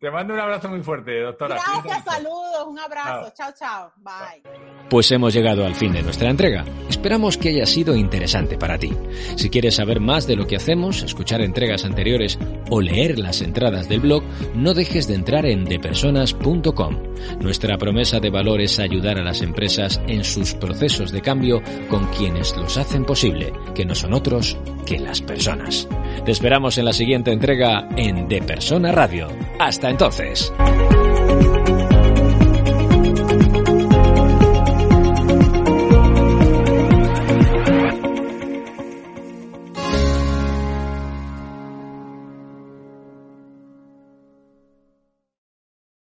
[0.00, 1.56] Te mando un abrazo muy fuerte, doctora.
[1.56, 3.32] Gracias, saludos, un abrazo.
[3.34, 3.92] Chao, chao.
[3.96, 4.42] Bye.
[4.88, 6.64] Pues hemos llegado al fin de nuestra entrega.
[6.88, 8.92] Esperamos que haya sido interesante para ti.
[9.36, 12.38] Si quieres saber más de lo que hacemos, escuchar entregas anteriores
[12.70, 14.22] o leer las entradas del blog,
[14.54, 17.08] no dejes de entrar en depersonas.com.
[17.40, 22.06] Nuestra promesa de valor es ayudar a las empresas en sus procesos de cambio con
[22.08, 25.88] quienes los hacen posible, que no son otros que las personas.
[26.24, 29.28] Te esperamos en la siguiente entrega en De Persona Radio.
[29.58, 30.52] Hasta entonces.